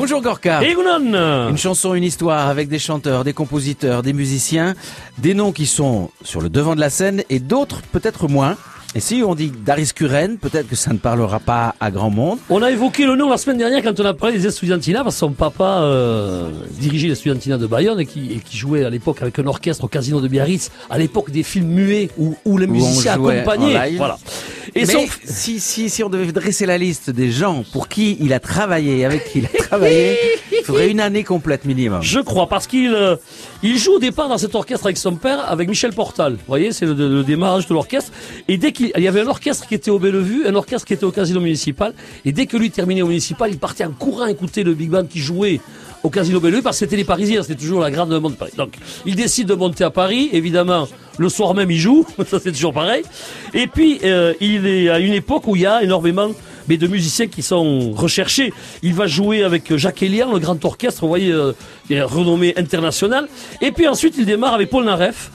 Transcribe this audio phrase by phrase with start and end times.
[0.00, 0.60] Bonjour Gorka.
[0.62, 4.74] Une chanson, une histoire avec des chanteurs, des compositeurs, des musiciens,
[5.18, 8.56] des noms qui sont sur le devant de la scène et d'autres peut-être moins.
[8.94, 12.38] Et si on dit Daris Kuren, peut-être que ça ne parlera pas à grand monde.
[12.48, 15.16] On a évoqué le nom la semaine dernière quand on a parlé des Estudiantina, parce
[15.16, 18.90] que son papa euh, dirigeait les Estudiantina de Bayonne et qui, et qui jouait à
[18.90, 22.56] l'époque avec un orchestre au Casino de Biarritz, à l'époque des films muets où, où
[22.56, 23.96] les musiciens accompagnaient.
[23.96, 24.16] Voilà.
[24.74, 28.32] Et son, si, si, si on devait dresser la liste des gens pour qui il
[28.32, 30.16] a travaillé, avec qui il a travaillé,
[30.52, 32.02] il faudrait une année complète minimum.
[32.02, 33.16] Je crois, parce qu'il euh,
[33.62, 36.32] il joue au départ dans cet orchestre avec son père, avec Michel Portal.
[36.34, 38.12] Vous voyez, c'est le, le démarrage de l'orchestre.
[38.48, 40.94] Et dès qu'il il y avait un orchestre qui était au Bellevue, un orchestre qui
[40.94, 44.26] était au Casino Municipal, et dès que lui terminait au Municipal, il partait en courant
[44.26, 45.60] écouter le Big Band qui jouait
[46.02, 48.52] au Casino Bellevue, parce que c'était les Parisiens, c'était toujours la grande demande de Paris.
[48.56, 48.74] Donc,
[49.06, 50.88] il décide de monter à Paris, évidemment,
[51.18, 53.02] le soir même il joue, ça c'est toujours pareil.
[53.54, 56.30] Et puis, euh, il est à une époque où il y a énormément
[56.68, 58.52] mais de musiciens qui sont recherchés.
[58.82, 61.54] Il va jouer avec Jacques Elian, le grand orchestre, vous voyez, euh,
[61.90, 63.26] renommé international.
[63.62, 65.30] Et puis ensuite, il démarre avec Paul Naref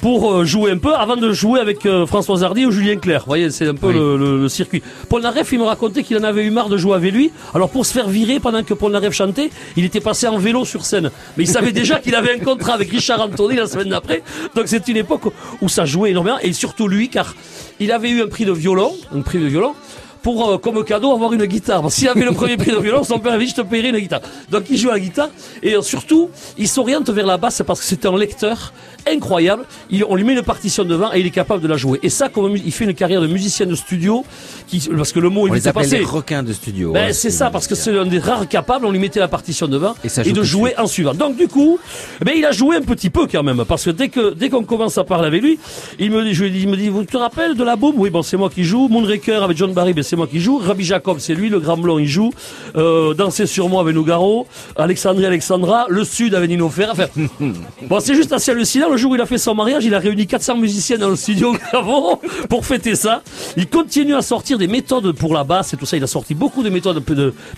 [0.00, 3.20] pour euh, jouer un peu avant de jouer avec euh, François Hardy ou Julien Clerc.
[3.22, 3.94] Vous voyez, c'est un peu Oui.
[3.94, 4.82] le, le- le circuit.
[5.08, 7.30] Paul Naref, il me racontait qu'il en avait eu marre de jouer avec lui.
[7.54, 10.64] Alors pour se faire virer pendant que Paul Naref chantait, il était passé en vélo
[10.64, 11.10] sur scène.
[11.36, 14.22] Mais il savait déjà qu'il avait un contrat avec Richard Anthony la semaine d'après.
[14.54, 15.22] Donc c'est une époque
[15.60, 16.38] où ça jouait énormément.
[16.42, 17.34] Et surtout lui, car
[17.80, 19.74] il avait eu un prix de violon, un prix de violon
[20.22, 21.82] pour euh, comme cadeau avoir une guitare.
[21.82, 23.88] Parce S'il avait le premier prix de violon, son père avait dit je te paierai
[23.90, 24.20] une guitare.
[24.50, 25.28] Donc il joue à la guitare
[25.62, 28.72] et euh, surtout il s'oriente vers la basse parce que c'était un lecteur
[29.10, 29.64] incroyable.
[29.90, 31.98] Il- on lui met une partition devant et il est capable de la jouer.
[32.02, 34.24] Et ça, comme il fait une carrière de musicien de studio,
[34.66, 35.98] qui, parce que le mot On il les appelle passé.
[35.98, 36.92] les requins de studio.
[36.92, 39.28] Ben, hein, c'est ça, parce que c'est un des rares capables, on lui mettait la
[39.28, 41.14] partition devant Et de jouer en suivant.
[41.14, 41.78] Donc du coup,
[42.24, 44.64] ben, il a joué un petit peu quand même, parce que dès que dès qu'on
[44.64, 45.58] commence à parler avec lui,
[45.98, 48.22] il me dit, je il me dit, vous te rappelez de la boum Oui, bon,
[48.22, 48.88] c'est moi qui joue.
[48.88, 50.56] Moonraker avec John Barry, ben, c'est moi qui joue.
[50.58, 52.30] Rabbi Jacob, c'est lui, le grand blond, il joue.
[52.76, 54.46] Euh, Danser sur moi avec Nougaro.
[54.76, 55.84] Alexandrie Alexandra.
[55.90, 56.92] Le Sud avec Nino Ferrer.
[56.92, 57.06] Enfin,
[57.82, 58.88] bon, c'est juste assez hallucinant.
[58.88, 61.16] Le jour où il a fait son mariage, il a réuni 400 musiciens dans le
[61.16, 63.22] studio Gravon pour fêter ça.
[63.58, 65.98] Il continue à sortir des méthodes pour la basse et tout ça.
[65.98, 67.02] Il a sorti beaucoup de méthodes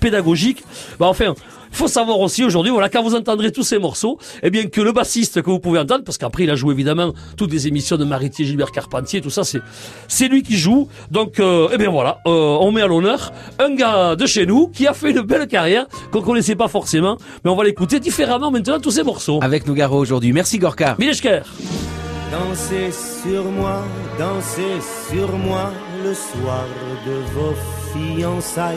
[0.00, 0.64] pédagogiques.
[0.98, 1.34] Bah, enfin,
[1.70, 4.80] il faut savoir aussi aujourd'hui, voilà, quand vous entendrez tous ces morceaux, eh bien que
[4.80, 7.96] le bassiste que vous pouvez entendre, parce qu'après il a joué évidemment toutes les émissions
[7.96, 9.60] de Maritier, Gilbert Carpentier, tout ça, c'est
[10.06, 10.88] c'est lui qui joue.
[11.10, 14.68] Donc, euh, eh bien voilà, euh, on met à l'honneur un gars de chez nous
[14.68, 18.50] qui a fait une belle carrière qu'on connaissait pas forcément, mais on va l'écouter différemment
[18.50, 19.40] maintenant tous ces morceaux.
[19.42, 20.32] Avec Nougaro aujourd'hui.
[20.32, 20.96] Merci Gorka.
[20.98, 21.42] Mileshker.
[22.30, 23.82] Dansez sur moi,
[24.18, 24.80] dansez
[25.10, 25.72] sur moi
[26.04, 26.66] le soir
[27.06, 27.54] de vos
[27.92, 28.76] fiançailles.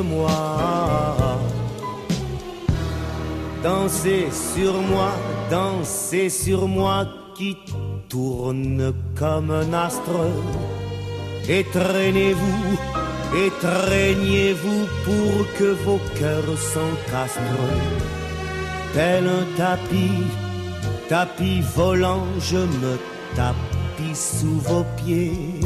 [0.00, 1.38] moi.
[3.62, 5.10] Dansez sur moi,
[5.50, 7.56] dansez sur moi qui
[8.08, 10.20] tourne comme un astre.
[11.48, 12.78] Étreignez-vous,
[13.46, 17.40] étreignez-vous pour que vos cœurs s'encastrent.
[18.94, 20.24] Tel un tapis,
[21.08, 22.98] tapis volant, je me
[23.34, 25.60] tapis sous vos pieds.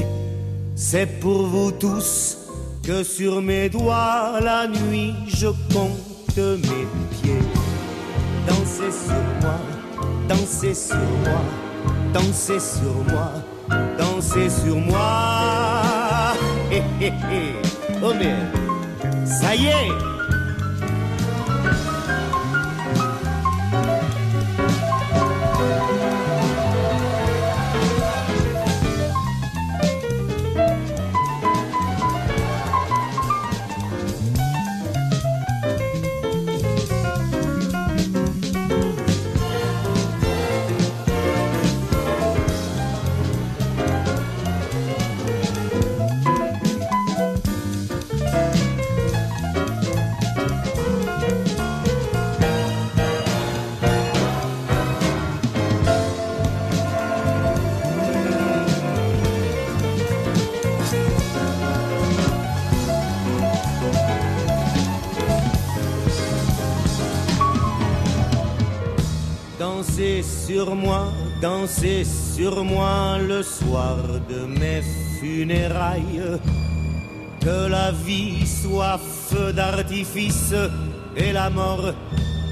[0.75, 2.42] C'est pour vous tous
[2.83, 7.43] que sur mes doigts la nuit je compte mes pieds.
[8.47, 9.61] Dansez sur moi,
[10.29, 11.43] dansez sur moi,
[12.13, 13.33] dansez sur moi,
[13.99, 16.33] dansez sur moi.
[16.73, 17.53] Hé hé hé,
[18.03, 18.13] oh
[19.27, 20.22] ça y est.
[69.63, 73.97] Dansez sur moi, dansez sur moi le soir
[74.29, 74.83] de mes
[75.21, 76.41] funérailles.
[77.41, 80.53] Que la vie soit feu d'artifice
[81.17, 81.95] et la mort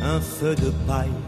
[0.05, 1.21] un feu de paille.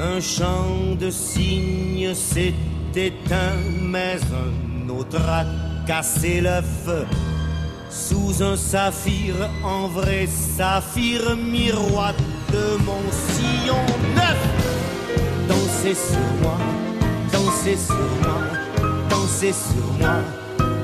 [0.00, 2.54] Un chant de cygne s'est
[2.94, 5.44] éteint, mais un autre a
[5.86, 6.88] cassé l'œuf.
[7.90, 12.14] Sous un saphir, en vrai saphir, miroir
[12.50, 13.02] de mon
[13.34, 14.15] sillon
[15.86, 15.86] neuf.
[15.86, 16.58] Dansez sur moi,
[17.32, 18.38] dansez sur moi,
[19.08, 20.16] dansez sur moi,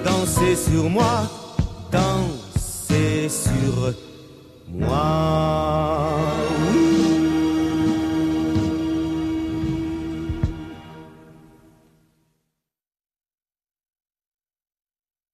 [0.05, 1.31] dansez sur moi,
[1.91, 3.95] dansez sur
[4.69, 5.52] moi.